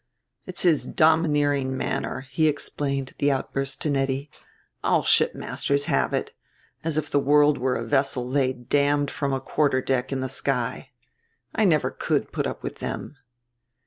"It's 0.47 0.63
his 0.63 0.87
domineering 0.87 1.77
manner," 1.77 2.21
he 2.31 2.47
explained 2.47 3.13
the 3.19 3.31
outburst 3.31 3.81
to 3.81 3.89
Nettie; 3.91 4.31
"all 4.83 5.03
shipmasters 5.03 5.85
have 5.85 6.11
it 6.11 6.31
as 6.83 6.97
if 6.97 7.07
the 7.11 7.19
world 7.19 7.59
were 7.59 7.75
a 7.75 7.83
vessel 7.83 8.27
they 8.27 8.51
damned 8.51 9.11
from 9.11 9.31
a 9.31 9.39
quarter 9.39 9.79
deck 9.79 10.11
in 10.11 10.19
the 10.21 10.27
sky. 10.27 10.89
I 11.53 11.65
never 11.65 11.91
could 11.91 12.31
put 12.31 12.47
up 12.47 12.63
with 12.63 12.79
them." 12.79 13.15